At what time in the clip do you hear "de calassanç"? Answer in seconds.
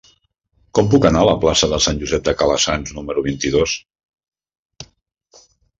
2.31-2.97